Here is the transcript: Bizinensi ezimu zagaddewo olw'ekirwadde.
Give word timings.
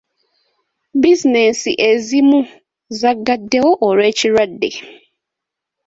Bizinensi 1.01 1.71
ezimu 1.89 2.39
zagaddewo 2.99 3.71
olw'ekirwadde. 3.87 4.69